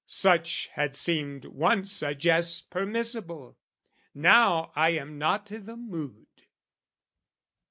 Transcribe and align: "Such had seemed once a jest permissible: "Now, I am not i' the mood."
"Such 0.07 0.69
had 0.73 0.95
seemed 0.95 1.45
once 1.45 2.01
a 2.01 2.15
jest 2.15 2.71
permissible: 2.71 3.59
"Now, 4.15 4.71
I 4.75 4.93
am 4.93 5.19
not 5.19 5.51
i' 5.51 5.57
the 5.57 5.77
mood." 5.77 6.25